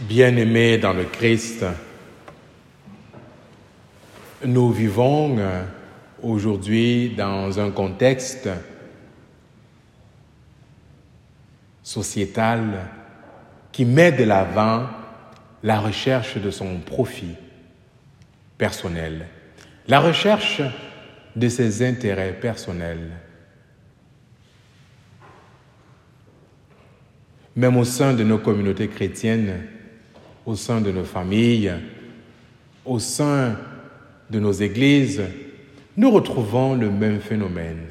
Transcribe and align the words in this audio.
Bien-aimés 0.00 0.78
dans 0.78 0.92
le 0.92 1.04
Christ, 1.04 1.64
nous 4.44 4.70
vivons 4.70 5.36
euh, 5.38 5.62
aujourd'hui 6.22 7.10
dans 7.10 7.60
un 7.60 7.70
contexte 7.70 8.48
sociétal 11.82 12.86
qui 13.72 13.84
met 13.84 14.12
de 14.12 14.24
l'avant 14.24 14.86
la 15.62 15.80
recherche 15.80 16.38
de 16.38 16.50
son 16.50 16.78
profit 16.78 17.36
personnel, 18.56 19.26
la 19.86 20.00
recherche 20.00 20.62
de 21.36 21.48
ses 21.48 21.86
intérêts 21.86 22.32
personnels. 22.32 23.10
Même 27.60 27.76
au 27.76 27.84
sein 27.84 28.14
de 28.14 28.24
nos 28.24 28.38
communautés 28.38 28.88
chrétiennes, 28.88 29.66
au 30.46 30.56
sein 30.56 30.80
de 30.80 30.90
nos 30.90 31.04
familles, 31.04 31.74
au 32.86 32.98
sein 32.98 33.54
de 34.30 34.40
nos 34.40 34.52
églises, 34.52 35.22
nous 35.94 36.10
retrouvons 36.10 36.74
le 36.74 36.88
même 36.90 37.20
phénomène. 37.20 37.82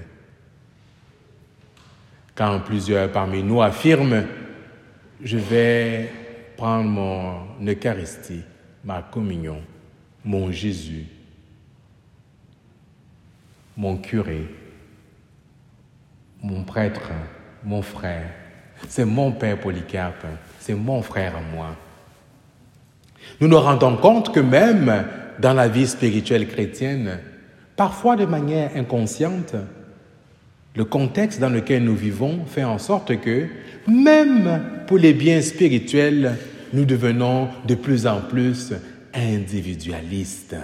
Quand 2.34 2.62
plusieurs 2.62 3.12
parmi 3.12 3.44
nous 3.44 3.62
affirment, 3.62 4.24
je 5.24 5.38
vais 5.38 6.10
prendre 6.58 6.90
mon 6.90 7.36
Eucharistie, 7.64 8.42
ma 8.84 9.04
communion, 9.04 9.62
mon 10.26 10.52
Jésus, 10.52 11.06
mon 13.78 13.98
curé, 13.98 14.48
mon 16.42 16.64
prêtre, 16.64 17.12
mon 17.64 17.84
frère, 17.84 18.32
c'est 18.88 19.06
mon 19.06 19.32
Père 19.32 19.60
Polycarpe, 19.60 20.26
c'est 20.60 20.74
mon 20.74 21.02
frère 21.02 21.36
à 21.36 21.56
moi. 21.56 21.76
Nous 23.42 23.48
nous 23.48 23.60
rendons 23.60 23.98
compte 23.98 24.34
que 24.34 24.40
même 24.40 25.06
dans 25.40 25.54
la 25.54 25.68
vie 25.68 25.88
spirituelle 25.88 26.48
chrétienne, 26.48 27.20
parfois 27.76 28.16
de 28.16 28.26
manière 28.26 28.72
inconsciente, 28.76 29.56
le 30.76 30.86
contexte 30.86 31.40
dans 31.40 31.50
lequel 31.50 31.84
nous 31.84 31.96
vivons 31.96 32.46
fait 32.46 32.64
en 32.64 32.78
sorte 32.78 33.20
que, 33.20 33.48
même 33.88 34.62
pour 34.88 34.98
les 34.98 35.14
biens 35.14 35.42
spirituels, 35.42 36.38
nous 36.74 36.86
devenons 36.86 37.50
de 37.66 37.76
plus 37.76 38.06
en 38.06 38.22
plus 38.22 38.74
individualistes. 39.14 40.56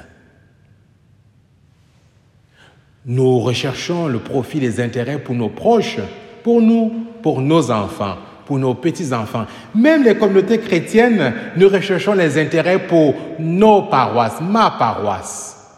Nous 3.06 3.40
recherchons 3.40 4.08
le 4.08 4.20
profit, 4.20 4.60
les 4.60 4.82
intérêts 4.82 5.20
pour 5.20 5.36
nos 5.36 5.50
proches, 5.50 6.00
pour 6.44 6.62
nous, 6.62 7.06
pour 7.26 7.42
nos 7.42 7.72
enfants, 7.72 8.18
pour 8.46 8.60
nos 8.60 8.76
petits-enfants. 8.76 9.48
Même 9.74 10.04
les 10.04 10.16
communautés 10.16 10.60
chrétiennes, 10.60 11.34
nous 11.58 11.68
recherchons 11.68 12.14
les 12.14 12.38
intérêts 12.40 12.86
pour 12.86 13.16
nos 13.40 13.82
paroisses, 13.82 14.40
ma 14.42 14.70
paroisse, 14.70 15.76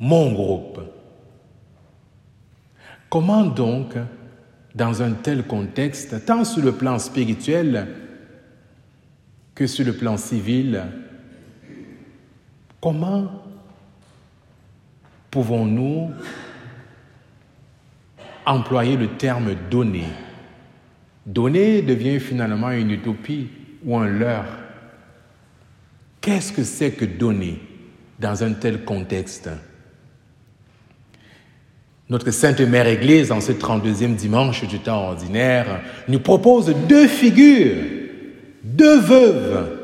mon 0.00 0.32
groupe. 0.32 0.80
Comment 3.08 3.44
donc, 3.44 3.94
dans 4.74 5.00
un 5.00 5.12
tel 5.12 5.44
contexte, 5.44 6.26
tant 6.26 6.42
sur 6.42 6.64
le 6.64 6.72
plan 6.72 6.98
spirituel 6.98 7.86
que 9.54 9.68
sur 9.68 9.86
le 9.86 9.92
plan 9.92 10.16
civil, 10.16 10.82
comment 12.80 13.30
pouvons-nous 15.30 16.10
employer 18.46 18.96
le 18.96 19.08
terme 19.08 19.54
donner. 19.70 20.06
Donner 21.26 21.82
devient 21.82 22.20
finalement 22.20 22.70
une 22.70 22.90
utopie 22.90 23.48
ou 23.84 23.96
un 23.96 24.06
leurre. 24.06 24.58
Qu'est-ce 26.20 26.52
que 26.52 26.64
c'est 26.64 26.92
que 26.92 27.04
donner 27.04 27.60
dans 28.18 28.44
un 28.44 28.52
tel 28.52 28.84
contexte? 28.84 29.50
Notre 32.10 32.30
Sainte 32.30 32.60
Mère 32.60 32.86
Église, 32.86 33.32
en 33.32 33.40
ce 33.40 33.52
32e 33.52 34.14
dimanche 34.14 34.66
du 34.66 34.78
temps 34.78 35.08
ordinaire, 35.08 35.80
nous 36.06 36.20
propose 36.20 36.74
deux 36.86 37.08
figures, 37.08 37.82
deux 38.62 39.00
veuves, 39.00 39.80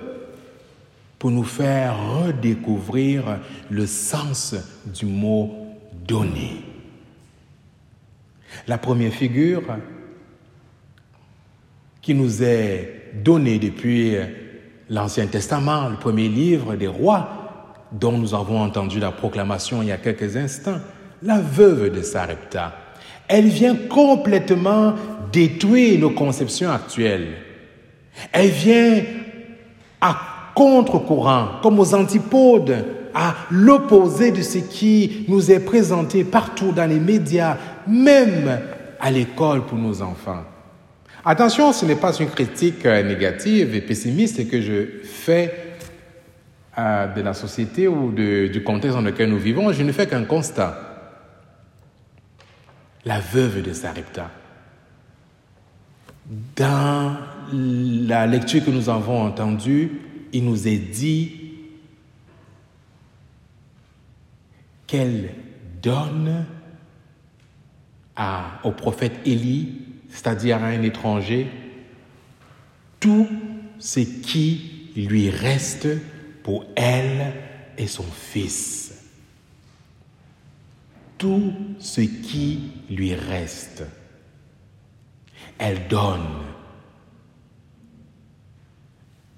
pour 1.18 1.30
nous 1.30 1.44
faire 1.44 1.96
redécouvrir 2.24 3.38
le 3.68 3.86
sens 3.86 4.54
du 4.86 5.06
mot 5.06 5.54
donner. 6.06 6.69
La 8.66 8.78
première 8.78 9.12
figure 9.12 9.62
qui 12.02 12.14
nous 12.14 12.42
est 12.42 13.12
donnée 13.22 13.58
depuis 13.58 14.16
l'Ancien 14.88 15.26
Testament, 15.26 15.88
le 15.88 15.96
premier 15.96 16.28
livre 16.28 16.74
des 16.74 16.86
rois, 16.86 17.28
dont 17.92 18.16
nous 18.16 18.34
avons 18.34 18.60
entendu 18.60 19.00
la 19.00 19.10
proclamation 19.10 19.82
il 19.82 19.88
y 19.88 19.92
a 19.92 19.96
quelques 19.96 20.36
instants, 20.36 20.78
la 21.22 21.40
veuve 21.40 21.94
de 21.94 22.02
Sarepta. 22.02 22.72
Elle 23.28 23.48
vient 23.48 23.76
complètement 23.76 24.94
détruire 25.32 26.00
nos 26.00 26.10
conceptions 26.10 26.70
actuelles. 26.70 27.34
Elle 28.32 28.50
vient 28.50 29.02
à 30.00 30.16
contre-courant, 30.54 31.60
comme 31.62 31.78
aux 31.78 31.94
antipodes, 31.94 32.84
à 33.14 33.34
l'opposé 33.50 34.30
de 34.30 34.42
ce 34.42 34.58
qui 34.58 35.24
nous 35.28 35.50
est 35.50 35.60
présenté 35.60 36.24
partout 36.24 36.72
dans 36.72 36.88
les 36.88 37.00
médias, 37.00 37.56
même 37.86 38.60
à 38.98 39.10
l'école 39.10 39.66
pour 39.66 39.78
nos 39.78 40.02
enfants. 40.02 40.44
Attention, 41.24 41.72
ce 41.72 41.84
n'est 41.84 41.96
pas 41.96 42.14
une 42.14 42.28
critique 42.28 42.86
euh, 42.86 43.02
négative 43.02 43.74
et 43.74 43.80
pessimiste 43.82 44.48
que 44.48 44.60
je 44.60 45.04
fais 45.04 45.76
euh, 46.78 47.06
de 47.08 47.20
la 47.20 47.34
société 47.34 47.88
ou 47.88 48.10
du 48.12 48.62
contexte 48.64 48.96
dans 48.96 49.02
lequel 49.02 49.28
nous 49.28 49.38
vivons. 49.38 49.70
Je 49.72 49.82
ne 49.82 49.92
fais 49.92 50.06
qu'un 50.06 50.24
constat. 50.24 50.86
La 53.04 53.20
veuve 53.20 53.62
de 53.62 53.72
Sarepta. 53.72 54.30
Dans 56.56 57.16
la 57.52 58.26
lecture 58.26 58.64
que 58.64 58.70
nous 58.70 58.88
avons 58.88 59.22
entendue, 59.22 59.90
il 60.32 60.44
nous 60.44 60.68
est 60.68 60.76
dit 60.76 61.39
qu'elle 64.90 65.32
donne 65.80 66.44
au 68.64 68.72
prophète 68.72 69.12
Élie, 69.24 69.82
c'est-à-dire 70.08 70.56
à 70.56 70.66
un 70.66 70.82
étranger, 70.82 71.48
tout 72.98 73.28
ce 73.78 74.00
qui 74.00 74.90
lui 74.96 75.30
reste 75.30 75.86
pour 76.42 76.66
elle 76.74 77.32
et 77.78 77.86
son 77.86 78.02
fils. 78.02 79.08
Tout 81.18 81.52
ce 81.78 82.00
qui 82.00 82.72
lui 82.90 83.14
reste. 83.14 83.84
Elle 85.56 85.86
donne 85.86 86.42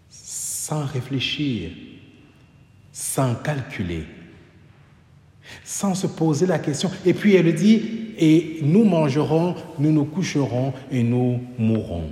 sans 0.08 0.86
réfléchir, 0.86 1.72
sans 2.90 3.34
calculer 3.34 4.06
sans 5.72 5.94
se 5.94 6.06
poser 6.06 6.44
la 6.44 6.58
question. 6.58 6.90
Et 7.06 7.14
puis 7.14 7.34
elle 7.34 7.54
dit, 7.54 8.12
et 8.18 8.58
nous 8.62 8.84
mangerons, 8.84 9.54
nous 9.78 9.90
nous 9.90 10.04
coucherons 10.04 10.74
et 10.90 11.02
nous 11.02 11.40
mourrons. 11.58 12.10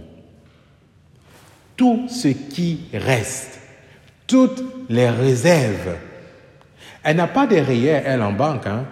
Tout 1.77 2.07
ce 2.09 2.29
qui 2.29 2.81
reste, 2.95 3.61
toutes 4.27 4.65
les 4.89 5.11
réserves. 5.11 5.97
Elle 7.03 7.17
n'a 7.17 7.27
pas 7.27 7.45
rayés, 7.45 8.01
elle, 8.05 8.23
en 8.23 8.33
banque. 8.33 8.67
Hein. 8.67 8.87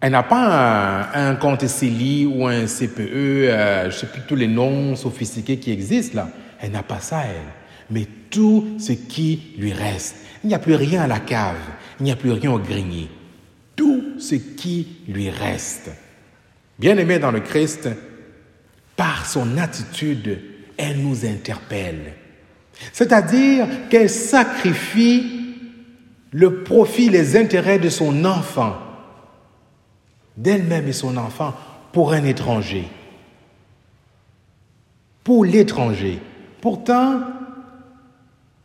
Elle 0.00 0.12
n'a 0.12 0.22
pas 0.22 1.08
un, 1.14 1.34
compte 1.36 1.66
CELI 1.66 2.26
ou 2.26 2.46
un 2.46 2.66
CPE, 2.66 3.00
euh, 3.00 3.82
je 3.84 3.86
ne 3.86 3.90
sais 3.92 4.06
plus 4.06 4.20
tous 4.28 4.36
les 4.36 4.48
noms 4.48 4.94
sophistiqués 4.96 5.56
qui 5.56 5.72
existent 5.72 6.16
là. 6.16 6.28
Elle 6.60 6.72
n'a 6.72 6.82
pas 6.82 7.00
ça, 7.00 7.22
elle. 7.24 7.52
Mais 7.90 8.06
tout 8.36 8.66
ce 8.78 8.92
qui 8.92 9.54
lui 9.56 9.72
reste. 9.72 10.16
Il 10.44 10.48
n'y 10.48 10.54
a 10.54 10.58
plus 10.58 10.74
rien 10.74 11.00
à 11.00 11.06
la 11.06 11.20
cave 11.20 11.56
il 11.98 12.02
n'y 12.02 12.12
a 12.12 12.16
plus 12.16 12.32
rien 12.32 12.52
au 12.52 12.58
grenier. 12.58 13.08
Tout 13.74 14.18
ce 14.18 14.34
qui 14.34 14.98
lui 15.08 15.30
reste. 15.30 15.90
Bien-aimé 16.78 17.18
dans 17.18 17.30
le 17.30 17.40
Christ, 17.40 17.88
par 18.94 19.24
son 19.24 19.56
attitude, 19.56 20.38
elle 20.76 20.98
nous 20.98 21.24
interpelle. 21.24 22.12
C'est-à-dire 22.92 23.66
qu'elle 23.88 24.10
sacrifie 24.10 25.54
le 26.32 26.62
profit, 26.62 27.08
les 27.08 27.38
intérêts 27.38 27.78
de 27.78 27.88
son 27.88 28.26
enfant, 28.26 28.76
d'elle-même 30.36 30.88
et 30.88 30.92
son 30.92 31.16
enfant, 31.16 31.54
pour 31.92 32.12
un 32.12 32.24
étranger. 32.24 32.86
Pour 35.24 35.46
l'étranger. 35.46 36.18
Pourtant, 36.60 37.20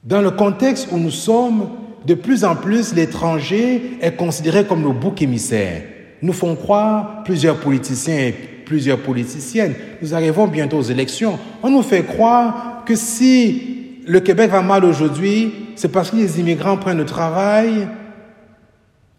dans 0.04 0.22
le 0.22 0.32
contexte 0.32 0.88
où 0.92 0.98
nous 0.98 1.12
sommes, 1.12 1.70
de 2.06 2.16
plus 2.16 2.44
en 2.44 2.56
plus, 2.56 2.96
l'étranger 2.96 3.98
est 4.02 4.16
considéré 4.16 4.66
comme 4.66 4.84
le 4.84 4.92
bouc 4.92 5.22
émissaire. 5.22 5.84
nous 6.22 6.34
font 6.34 6.56
croire 6.56 7.24
plusieurs 7.24 7.60
politiciens 7.60 8.28
et 8.28 8.32
plusieurs 8.32 9.00
politiciennes. 9.00 9.74
Nous 10.02 10.14
arrivons 10.14 10.48
bientôt 10.48 10.78
aux 10.78 10.84
élections. 10.84 11.40
On 11.64 11.70
nous 11.70 11.82
fait 11.82 12.04
croire 12.04 12.84
que 12.86 12.96
si 12.96 14.02
le 14.06 14.20
Québec 14.20 14.52
va 14.52 14.62
mal 14.62 14.86
aujourd'hui, 14.86 15.54
c'est 15.76 15.92
parce 15.92 16.12
que 16.12 16.16
les 16.16 16.40
immigrants 16.40 16.78
prennent 16.78 16.98
le 16.98 17.06
travail 17.06 17.88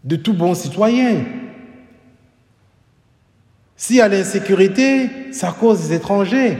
de 0.03 0.15
tout 0.15 0.33
bon 0.33 0.53
citoyen. 0.53 1.23
S'il 3.75 3.97
y 3.97 4.01
a 4.01 4.07
l'insécurité, 4.07 5.09
c'est 5.31 5.45
à 5.45 5.51
cause 5.51 5.87
des 5.87 5.95
étrangers. 5.95 6.57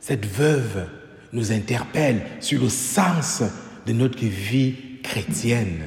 Cette 0.00 0.26
veuve 0.26 0.86
nous 1.32 1.52
interpelle 1.52 2.26
sur 2.40 2.62
le 2.62 2.68
sens 2.68 3.42
de 3.86 3.92
notre 3.92 4.24
vie 4.24 4.74
chrétienne. 5.02 5.82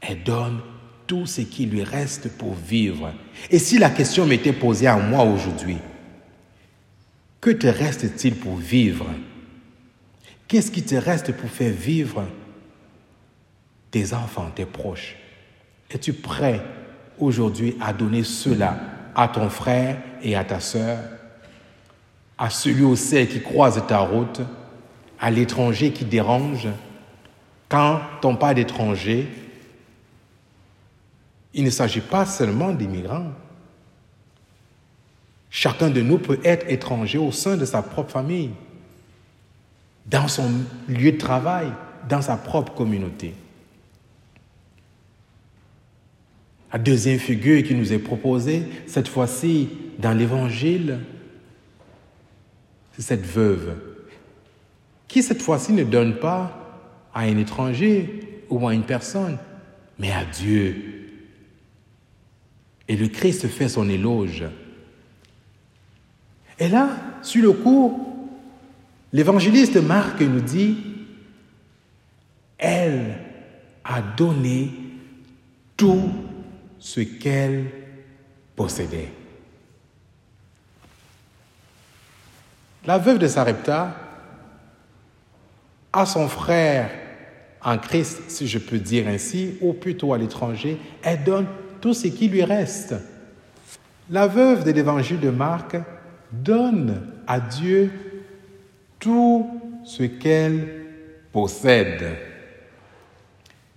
Elle 0.00 0.22
donne 0.22 0.60
tout 1.06 1.26
ce 1.26 1.40
qui 1.40 1.66
lui 1.66 1.82
reste 1.82 2.30
pour 2.36 2.54
vivre. 2.54 3.12
Et 3.50 3.58
si 3.58 3.78
la 3.78 3.90
question 3.90 4.26
m'était 4.26 4.52
posée 4.52 4.86
à 4.86 4.96
moi 4.96 5.24
aujourd'hui, 5.24 5.78
que 7.40 7.50
te 7.50 7.66
reste-t-il 7.66 8.36
pour 8.36 8.56
vivre? 8.56 9.06
Qu'est-ce 10.46 10.70
qui 10.70 10.82
te 10.82 10.94
reste 10.94 11.32
pour 11.32 11.50
faire 11.50 11.72
vivre 11.72 12.26
tes 13.90 14.12
enfants, 14.12 14.50
tes 14.54 14.66
proches? 14.66 15.16
Es-tu 15.90 16.12
prêt 16.12 16.60
aujourd'hui 17.18 17.76
à 17.80 17.92
donner 17.92 18.22
cela 18.22 18.78
à 19.14 19.28
ton 19.28 19.48
frère 19.48 20.00
et 20.22 20.36
à 20.36 20.44
ta 20.44 20.60
sœur, 20.60 20.98
à 22.40 22.48
celui 22.48 22.82
ou 22.84 22.96
celle 22.96 23.28
qui 23.28 23.42
croise 23.42 23.80
ta 23.86 23.98
route, 23.98 24.40
à 25.20 25.30
l'étranger 25.30 25.92
qui 25.92 26.06
dérange 26.06 26.68
Quand 27.68 28.00
ton 28.22 28.34
pas 28.34 28.54
d'étranger, 28.54 29.28
il 31.52 31.64
ne 31.64 31.70
s'agit 31.70 32.00
pas 32.00 32.24
seulement 32.24 32.72
d'immigrants. 32.72 33.30
Chacun 35.50 35.90
de 35.90 36.00
nous 36.00 36.16
peut 36.16 36.40
être 36.42 36.64
étranger 36.70 37.18
au 37.18 37.30
sein 37.30 37.58
de 37.58 37.66
sa 37.66 37.82
propre 37.82 38.10
famille, 38.12 38.50
dans 40.06 40.26
son 40.26 40.50
lieu 40.88 41.12
de 41.12 41.18
travail, 41.18 41.70
dans 42.08 42.22
sa 42.22 42.38
propre 42.38 42.72
communauté. 42.72 43.34
La 46.72 46.78
deuxième 46.78 47.18
figure 47.18 47.62
qui 47.64 47.74
nous 47.74 47.92
est 47.92 47.98
proposée, 47.98 48.64
cette 48.86 49.08
fois-ci 49.08 49.68
dans 49.98 50.12
l'Évangile, 50.12 51.00
cette 53.02 53.26
veuve, 53.26 53.76
qui 55.08 55.22
cette 55.22 55.42
fois-ci 55.42 55.72
ne 55.72 55.84
donne 55.84 56.18
pas 56.18 56.56
à 57.14 57.20
un 57.20 57.36
étranger 57.36 58.44
ou 58.48 58.66
à 58.66 58.74
une 58.74 58.84
personne, 58.84 59.38
mais 59.98 60.12
à 60.12 60.24
Dieu. 60.24 60.76
Et 62.88 62.96
le 62.96 63.08
Christ 63.08 63.48
fait 63.48 63.68
son 63.68 63.88
éloge. 63.88 64.44
Et 66.58 66.68
là, 66.68 66.90
sur 67.22 67.42
le 67.42 67.52
coup, 67.52 68.06
l'évangéliste 69.12 69.76
Marc 69.76 70.20
nous 70.20 70.40
dit, 70.40 70.76
elle 72.58 73.18
a 73.84 74.02
donné 74.02 74.70
tout 75.76 76.10
ce 76.78 77.00
qu'elle 77.00 77.66
possédait. 78.54 79.08
La 82.86 82.98
veuve 82.98 83.18
de 83.18 83.26
Sarepta 83.26 83.94
a 85.92 86.06
son 86.06 86.28
frère 86.28 86.90
en 87.62 87.76
Christ, 87.76 88.22
si 88.28 88.46
je 88.46 88.58
peux 88.58 88.78
dire 88.78 89.06
ainsi, 89.06 89.58
ou 89.60 89.74
plutôt 89.74 90.14
à 90.14 90.18
l'étranger, 90.18 90.78
elle 91.02 91.24
donne 91.24 91.46
tout 91.80 91.92
ce 91.92 92.08
qui 92.08 92.28
lui 92.28 92.42
reste. 92.42 92.94
La 94.08 94.26
veuve 94.26 94.64
de 94.64 94.70
l'évangile 94.70 95.20
de 95.20 95.30
Marc 95.30 95.76
donne 96.32 97.12
à 97.26 97.38
Dieu 97.38 97.90
tout 98.98 99.60
ce 99.84 100.04
qu'elle 100.04 100.86
possède. 101.32 102.16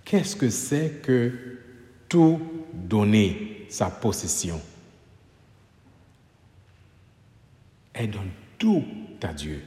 Qu'est-ce 0.04 0.36
que 0.36 0.50
c'est 0.50 1.02
que 1.02 1.32
tout 2.08 2.40
donner 2.72 3.66
sa 3.68 3.90
possession? 3.90 4.60
Elle 7.92 8.10
donne 8.10 8.30
tout 8.58 8.84
à 9.22 9.32
Dieu. 9.32 9.62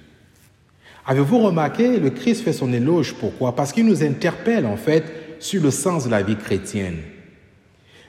Avez-vous 1.05 1.39
remarqué, 1.39 1.99
le 1.99 2.09
Christ 2.09 2.43
fait 2.43 2.53
son 2.53 2.73
éloge, 2.73 3.13
pourquoi? 3.13 3.55
Parce 3.55 3.71
qu'il 3.71 3.85
nous 3.85 4.03
interpelle 4.03 4.65
en 4.65 4.75
fait 4.75 5.37
sur 5.39 5.63
le 5.63 5.71
sens 5.71 6.05
de 6.05 6.11
la 6.11 6.21
vie 6.21 6.35
chrétienne. 6.35 6.97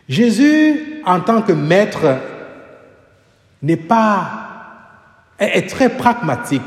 Jésus, 0.09 1.03
en 1.05 1.21
tant 1.21 1.43
que 1.43 1.53
maître, 1.53 2.19
n'est 3.63 3.77
pas 3.77 4.45
est 5.39 5.69
très 5.69 5.91
pragmatique, 5.91 6.63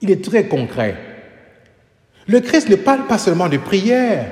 il 0.00 0.10
est 0.10 0.24
très 0.24 0.46
concret. 0.46 0.96
Le 2.28 2.40
Christ 2.40 2.68
ne 2.68 2.76
parle 2.76 3.06
pas 3.06 3.18
seulement 3.18 3.48
de 3.48 3.56
prière, 3.56 4.26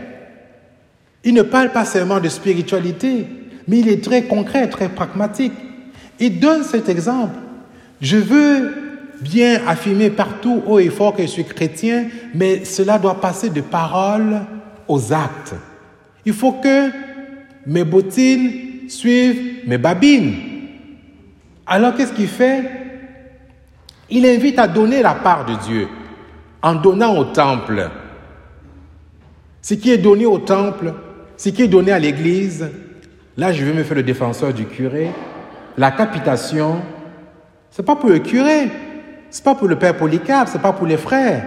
il 1.25 1.35
ne 1.35 1.43
parle 1.43 1.73
pas 1.73 1.85
seulement 1.85 2.21
de 2.21 2.29
spiritualité, 2.29 3.27
mais 3.69 3.81
il 3.81 3.89
est 3.89 4.03
très 4.03 4.25
concret, 4.25 4.69
très 4.69 4.89
pragmatique. 4.89 5.53
Il 6.19 6.41
donne 6.41 6.65
cet 6.65 6.89
exemple. 6.89 7.35
Je 8.03 8.17
veux 8.17 8.75
bien 9.21 9.61
affirmer 9.69 10.11
partout 10.11 10.61
haut 10.67 10.81
et 10.81 10.89
fort 10.89 11.15
que 11.15 11.23
je 11.23 11.29
suis 11.29 11.45
chrétien, 11.45 12.09
mais 12.35 12.65
cela 12.65 12.99
doit 12.99 13.21
passer 13.21 13.49
de 13.49 13.61
paroles 13.61 14.41
aux 14.89 15.13
actes. 15.13 15.55
Il 16.27 16.33
faut 16.33 16.53
que 16.53 16.91
mes 17.65 17.85
bottines 17.85 18.89
suivent 18.89 19.69
mes 19.69 19.79
babines. 19.79 20.35
Alors 21.65 21.95
qu'est-ce 21.95 22.13
qu'il 22.13 22.27
fait? 22.27 22.69
Il 24.11 24.27
invite 24.27 24.59
à 24.59 24.67
donner 24.67 25.01
la 25.01 25.15
part 25.15 25.47
de 25.47 25.55
Dieu 25.65 25.87
en 26.61 26.75
donnant 26.75 27.17
au 27.17 27.25
temple. 27.27 27.89
Ce 29.63 29.75
qui 29.75 29.93
est 29.93 29.99
donné 29.99 30.27
au 30.27 30.39
temple, 30.39 30.93
ce 31.37 31.51
qui 31.51 31.63
est 31.63 31.69
donné 31.69 31.93
à 31.93 32.01
l'Église, 32.01 32.69
là 33.37 33.53
je 33.53 33.65
vais 33.65 33.73
me 33.73 33.85
faire 33.85 33.97
le 33.97 34.03
défenseur 34.03 34.53
du 34.53 34.65
curé, 34.65 35.11
la 35.79 35.93
capitation, 35.93 36.83
c'est 37.73 37.85
pas 37.85 37.97
pour 37.97 38.11
le 38.11 38.19
curé, 38.19 38.69
c'est 39.31 39.43
pas 39.43 39.55
pour 39.55 39.67
le 39.67 39.77
Père 39.77 39.97
Polycarpe, 39.97 40.49
c'est 40.53 40.61
pas 40.61 40.75
pour 40.75 40.87
les 40.87 40.99
frères. 40.99 41.45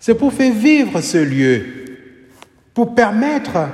C'est 0.00 0.14
pour 0.14 0.32
faire 0.32 0.52
vivre 0.52 1.00
ce 1.00 1.18
lieu, 1.18 1.62
pour 2.72 2.94
permettre 2.94 3.68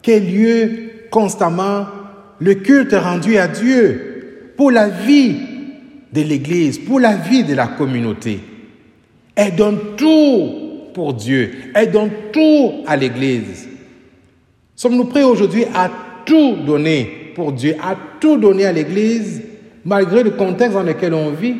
qu'il 0.00 0.32
lieu 0.32 0.90
constamment 1.10 1.86
le 2.38 2.54
culte 2.54 2.94
rendu 2.94 3.36
à 3.36 3.48
Dieu, 3.48 4.52
pour 4.56 4.70
la 4.70 4.88
vie 4.88 5.36
de 6.12 6.22
l'Église, 6.22 6.78
pour 6.78 7.00
la 7.00 7.16
vie 7.16 7.42
de 7.42 7.54
la 7.54 7.66
communauté. 7.66 8.38
Elle 9.34 9.56
donne 9.56 9.96
tout 9.96 10.90
pour 10.94 11.14
Dieu. 11.14 11.50
Elle 11.74 11.90
donne 11.90 12.10
tout 12.32 12.84
à 12.86 12.96
l'Église. 12.96 13.68
Sommes-nous 14.76 15.06
prêts 15.06 15.24
aujourd'hui 15.24 15.64
à 15.74 15.90
tout 16.24 16.56
donner 16.64 17.32
pour 17.34 17.52
Dieu, 17.52 17.74
à 17.82 17.96
tout 18.20 18.36
donner 18.36 18.66
à 18.66 18.72
l'Église, 18.72 19.42
malgré 19.84 20.22
le 20.22 20.30
contexte 20.30 20.74
dans 20.74 20.82
lequel 20.82 21.14
on 21.14 21.30
vit 21.30 21.54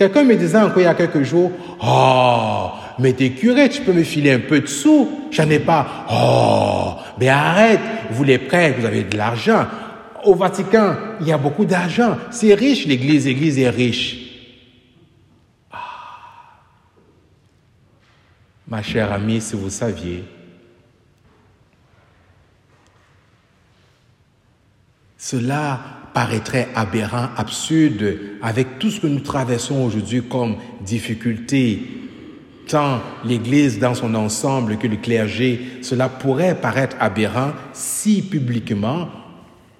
Quelqu'un 0.00 0.24
me 0.24 0.34
disait 0.34 0.56
encore 0.56 0.78
il 0.78 0.84
y 0.84 0.86
a 0.86 0.94
quelques 0.94 1.24
jours, 1.24 1.52
oh, 1.84 2.70
mais 2.98 3.12
t'es 3.12 3.32
curé, 3.32 3.68
tu 3.68 3.82
peux 3.82 3.92
me 3.92 4.02
filer 4.02 4.32
un 4.32 4.38
peu 4.38 4.60
de 4.60 4.66
sous. 4.66 5.28
J'en 5.30 5.50
ai 5.50 5.58
pas. 5.58 6.06
Oh, 6.10 6.94
mais 7.18 7.28
arrête, 7.28 7.80
vous 8.10 8.24
les 8.24 8.38
prêtres, 8.38 8.80
vous 8.80 8.86
avez 8.86 9.04
de 9.04 9.14
l'argent. 9.18 9.66
Au 10.24 10.34
Vatican, 10.34 10.96
il 11.20 11.28
y 11.28 11.32
a 11.32 11.36
beaucoup 11.36 11.66
d'argent. 11.66 12.16
C'est 12.30 12.54
riche 12.54 12.86
l'Église, 12.86 13.26
l'Église 13.26 13.58
est 13.58 13.68
riche. 13.68 14.16
Ah. 15.70 15.76
Ma 18.68 18.80
chère 18.82 19.12
amie, 19.12 19.42
si 19.42 19.54
vous 19.54 19.68
saviez, 19.68 20.24
cela 25.18 25.99
paraîtrait 26.12 26.68
aberrant, 26.74 27.28
absurde, 27.36 28.16
avec 28.42 28.78
tout 28.78 28.90
ce 28.90 29.00
que 29.00 29.06
nous 29.06 29.20
traversons 29.20 29.82
aujourd'hui 29.82 30.22
comme 30.22 30.56
difficulté, 30.84 31.82
tant 32.68 33.00
l'Église 33.24 33.78
dans 33.78 33.94
son 33.94 34.14
ensemble 34.14 34.78
que 34.78 34.86
le 34.86 34.96
clergé, 34.96 35.60
cela 35.82 36.08
pourrait 36.08 36.54
paraître 36.54 36.96
aberrant 37.00 37.52
si 37.72 38.22
publiquement 38.22 39.08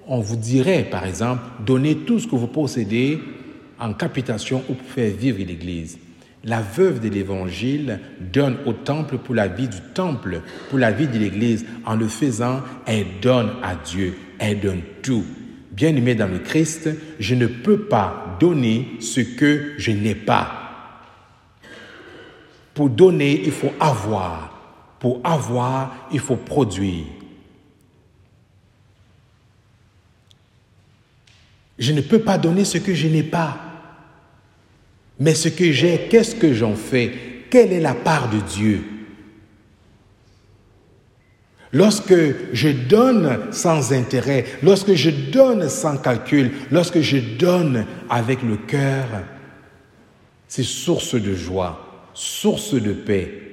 on 0.06 0.20
vous 0.20 0.36
dirait, 0.36 0.88
par 0.90 1.06
exemple, 1.06 1.42
donnez 1.64 1.94
tout 1.98 2.18
ce 2.18 2.26
que 2.26 2.34
vous 2.34 2.48
possédez 2.48 3.20
en 3.78 3.92
capitation 3.92 4.64
ou 4.68 4.74
pour 4.74 4.88
faire 4.88 5.12
vivre 5.16 5.38
l'Église. 5.38 5.98
La 6.42 6.62
veuve 6.62 7.00
de 7.00 7.08
l'Évangile 7.08 8.00
donne 8.32 8.56
au 8.66 8.72
temple 8.72 9.18
pour 9.18 9.34
la 9.34 9.46
vie 9.46 9.68
du 9.68 9.80
temple, 9.94 10.40
pour 10.68 10.78
la 10.78 10.90
vie 10.90 11.06
de 11.06 11.18
l'Église. 11.18 11.64
En 11.84 11.94
le 11.94 12.08
faisant, 12.08 12.62
elle 12.86 13.06
donne 13.22 13.50
à 13.62 13.74
Dieu, 13.76 14.16
elle 14.38 14.58
donne 14.58 14.80
tout. 15.02 15.24
Bien 15.80 15.96
aimé 15.96 16.14
dans 16.14 16.26
le 16.26 16.40
Christ, 16.40 16.90
je 17.18 17.34
ne 17.34 17.46
peux 17.46 17.84
pas 17.84 18.36
donner 18.38 18.86
ce 19.00 19.22
que 19.22 19.72
je 19.78 19.92
n'ai 19.92 20.14
pas. 20.14 20.52
Pour 22.74 22.90
donner, 22.90 23.40
il 23.46 23.50
faut 23.50 23.72
avoir. 23.80 24.98
Pour 24.98 25.22
avoir, 25.24 26.06
il 26.12 26.20
faut 26.20 26.36
produire. 26.36 27.06
Je 31.78 31.92
ne 31.92 32.02
peux 32.02 32.18
pas 32.18 32.36
donner 32.36 32.66
ce 32.66 32.76
que 32.76 32.92
je 32.92 33.08
n'ai 33.08 33.22
pas. 33.22 33.58
Mais 35.18 35.34
ce 35.34 35.48
que 35.48 35.72
j'ai, 35.72 36.08
qu'est-ce 36.10 36.34
que 36.34 36.52
j'en 36.52 36.74
fais? 36.74 37.10
Quelle 37.48 37.72
est 37.72 37.80
la 37.80 37.94
part 37.94 38.28
de 38.28 38.40
Dieu? 38.40 38.84
Lorsque 41.72 42.14
je 42.52 42.68
donne 42.68 43.38
sans 43.52 43.92
intérêt, 43.92 44.44
lorsque 44.62 44.94
je 44.94 45.10
donne 45.10 45.68
sans 45.68 45.96
calcul, 45.96 46.50
lorsque 46.70 47.00
je 47.00 47.18
donne 47.18 47.86
avec 48.08 48.42
le 48.42 48.56
cœur, 48.56 49.06
c'est 50.48 50.64
source 50.64 51.14
de 51.14 51.34
joie, 51.34 52.08
source 52.12 52.74
de 52.74 52.92
paix, 52.92 53.50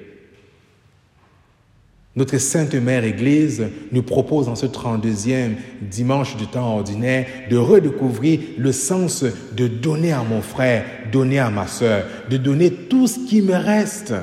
notre 2.17 2.39
Sainte 2.39 2.73
Mère 2.73 3.03
Église 3.03 3.67
nous 3.91 4.01
propose 4.01 4.49
en 4.49 4.55
ce 4.55 4.65
32e 4.65 5.51
dimanche 5.83 6.35
du 6.35 6.47
temps 6.47 6.77
ordinaire 6.77 7.27
de 7.47 7.57
redécouvrir 7.57 8.39
le 8.57 8.71
sens 8.71 9.23
de 9.55 9.67
donner 9.67 10.13
à 10.13 10.23
mon 10.23 10.41
frère, 10.41 10.83
donner 11.11 11.37
à 11.37 11.51
ma 11.51 11.67
sœur, 11.67 12.05
de 12.31 12.37
donner 12.37 12.71
tout 12.71 13.05
ce 13.05 13.19
qui 13.19 13.43
me 13.43 13.53
reste, 13.53 14.15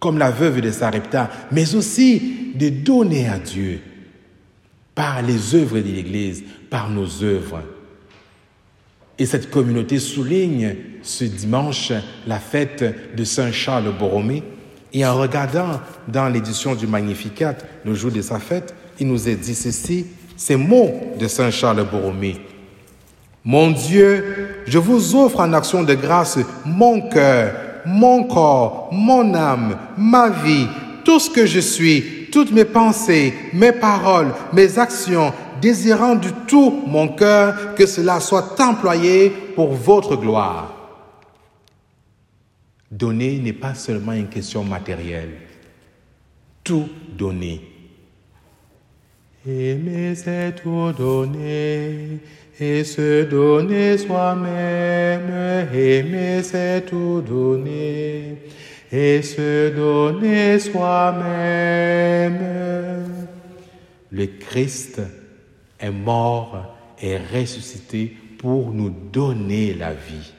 comme 0.00 0.18
la 0.18 0.30
veuve 0.30 0.60
de 0.60 0.70
Sarepta, 0.70 1.30
mais 1.52 1.74
aussi 1.74 2.52
de 2.54 2.70
donner 2.70 3.28
à 3.28 3.38
Dieu 3.38 3.80
par 4.94 5.22
les 5.22 5.54
œuvres 5.54 5.78
de 5.78 5.84
l'Église, 5.84 6.42
par 6.68 6.90
nos 6.90 7.22
œuvres. 7.22 7.62
Et 9.18 9.26
cette 9.26 9.50
communauté 9.50 9.98
souligne 9.98 10.74
ce 11.02 11.24
dimanche 11.24 11.92
la 12.26 12.38
fête 12.38 13.14
de 13.14 13.24
Saint 13.24 13.52
Charles 13.52 13.92
Borromée, 13.96 14.42
et 14.92 15.06
en 15.06 15.14
regardant 15.14 15.80
dans 16.08 16.28
l'édition 16.28 16.74
du 16.74 16.86
Magnificat, 16.86 17.56
le 17.84 17.94
jour 17.94 18.10
de 18.10 18.22
sa 18.22 18.40
fête, 18.40 18.74
il 18.98 19.06
nous 19.06 19.28
est 19.28 19.36
dit 19.36 19.54
ceci, 19.54 20.06
ces 20.36 20.56
mots 20.56 21.14
de 21.18 21.28
Saint 21.28 21.50
Charles 21.50 21.86
Borromée. 21.88 22.40
Mon 23.44 23.70
Dieu, 23.70 24.64
je 24.66 24.78
vous 24.78 25.14
offre 25.16 25.40
en 25.40 25.52
action 25.52 25.82
de 25.82 25.94
grâce 25.94 26.38
mon 26.64 27.08
cœur, 27.08 27.54
mon 27.86 28.24
corps, 28.24 28.88
mon 28.92 29.34
âme, 29.34 29.76
ma 29.96 30.28
vie, 30.28 30.66
tout 31.04 31.18
ce 31.18 31.30
que 31.30 31.46
je 31.46 31.60
suis, 31.60 32.28
toutes 32.30 32.52
mes 32.52 32.64
pensées, 32.64 33.34
mes 33.52 33.72
paroles, 33.72 34.32
mes 34.52 34.78
actions, 34.78 35.32
désirant 35.60 36.14
du 36.14 36.32
tout 36.46 36.82
mon 36.86 37.08
cœur 37.08 37.74
que 37.74 37.86
cela 37.86 38.20
soit 38.20 38.60
employé 38.60 39.30
pour 39.30 39.72
votre 39.72 40.16
gloire. 40.16 40.74
Donner 42.90 43.38
n'est 43.38 43.52
pas 43.52 43.74
seulement 43.74 44.12
une 44.12 44.28
question 44.28 44.64
matérielle. 44.64 45.34
Tout 46.64 46.88
donner. 47.16 47.60
Aimer, 49.46 50.14
c'est 50.16 50.56
tout 50.62 50.92
donner 50.92 52.18
et 52.60 52.84
se 52.84 53.24
donner 53.24 53.96
soi-même. 53.96 55.68
Aimer, 55.72 56.42
c'est 56.42 56.86
tout 56.86 57.22
donner 57.22 58.36
et 58.92 59.22
se 59.22 59.70
donner 59.74 60.58
soi-même. 60.58 62.38
Le 64.10 64.26
Christ 64.26 65.00
est 65.78 65.90
mort 65.90 66.76
et 67.00 67.16
ressuscité 67.16 68.14
pour 68.38 68.72
nous 68.72 68.90
donner 68.90 69.74
la 69.74 69.92
vie. 69.92 70.32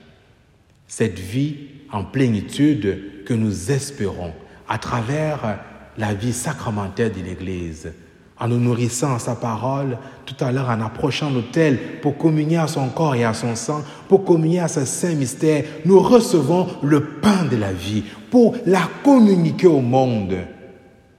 Cette 0.87 1.19
vie 1.19 1.55
en 1.91 2.03
plénitude 2.03 3.23
que 3.25 3.33
nous 3.33 3.71
espérons 3.71 4.33
à 4.67 4.77
travers 4.77 5.59
la 5.97 6.13
vie 6.13 6.33
sacramentelle 6.33 7.13
de 7.13 7.21
l'Église, 7.21 7.91
en 8.41 8.47
nous 8.47 8.57
nourrissant 8.59 9.15
à 9.15 9.19
sa 9.19 9.35
parole, 9.35 9.99
tout 10.25 10.35
à 10.43 10.51
l'heure 10.51 10.69
en 10.69 10.81
approchant 10.81 11.29
l'autel 11.29 11.77
pour 12.01 12.17
communier 12.17 12.57
à 12.57 12.67
son 12.67 12.89
corps 12.89 13.13
et 13.13 13.23
à 13.23 13.35
son 13.35 13.55
sang, 13.55 13.83
pour 14.09 14.25
communier 14.25 14.59
à 14.59 14.67
ce 14.67 14.83
saint 14.83 15.13
mystère, 15.13 15.63
nous 15.85 15.99
recevons 15.99 16.67
le 16.81 17.01
pain 17.21 17.45
de 17.49 17.55
la 17.55 17.71
vie 17.71 18.03
pour 18.31 18.55
la 18.65 18.81
communiquer 19.03 19.67
au 19.67 19.81
monde. 19.81 20.37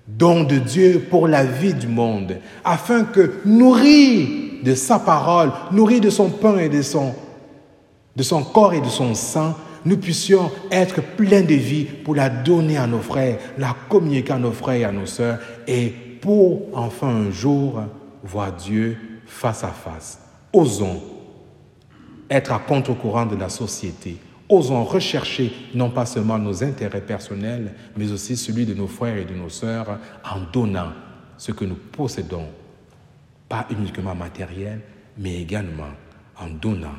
Don 0.08 0.42
de 0.42 0.56
Dieu 0.58 1.06
pour 1.08 1.28
la 1.28 1.44
vie 1.44 1.74
du 1.74 1.86
monde, 1.86 2.38
afin 2.64 3.04
que, 3.04 3.34
nourris 3.44 4.60
de 4.64 4.74
sa 4.74 4.98
parole, 4.98 5.52
nourris 5.70 6.00
de 6.00 6.10
son 6.10 6.28
pain 6.28 6.58
et 6.58 6.68
de 6.68 6.82
son, 6.82 7.14
de 8.16 8.22
son 8.24 8.42
corps 8.42 8.74
et 8.74 8.80
de 8.80 8.88
son 8.88 9.14
sang, 9.14 9.54
nous 9.84 9.96
puissions 9.96 10.50
être 10.72 11.00
pleins 11.16 11.42
de 11.42 11.54
vie 11.54 11.84
pour 11.84 12.16
la 12.16 12.28
donner 12.28 12.76
à 12.76 12.88
nos 12.88 12.98
frères, 12.98 13.38
la 13.58 13.76
communiquer 13.88 14.32
à 14.32 14.38
nos 14.38 14.52
frères 14.52 14.80
et 14.80 14.84
à 14.84 14.92
nos 14.92 15.06
sœurs, 15.06 15.38
et 15.68 15.94
pour 16.22 16.62
enfin 16.72 17.08
un 17.08 17.30
jour 17.30 17.82
voir 18.22 18.52
Dieu 18.52 18.96
face 19.26 19.64
à 19.64 19.68
face. 19.68 20.20
Osons 20.52 21.02
être 22.30 22.52
à 22.52 22.58
contre-courant 22.58 23.26
de 23.26 23.36
la 23.36 23.50
société. 23.50 24.16
Osons 24.48 24.84
rechercher 24.84 25.52
non 25.74 25.90
pas 25.90 26.06
seulement 26.06 26.38
nos 26.38 26.64
intérêts 26.64 27.02
personnels, 27.02 27.74
mais 27.96 28.10
aussi 28.10 28.36
celui 28.36 28.64
de 28.64 28.72
nos 28.72 28.86
frères 28.86 29.18
et 29.18 29.24
de 29.24 29.34
nos 29.34 29.48
sœurs 29.50 29.98
en 30.24 30.40
donnant 30.52 30.92
ce 31.36 31.52
que 31.52 31.64
nous 31.64 31.74
possédons, 31.74 32.46
pas 33.48 33.66
uniquement 33.70 34.14
matériel, 34.14 34.80
mais 35.18 35.42
également 35.42 35.92
en 36.38 36.48
donnant 36.48 36.96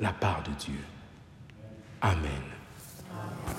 la 0.00 0.12
part 0.12 0.42
de 0.44 0.50
Dieu. 0.64 0.80
Amen. 2.00 2.20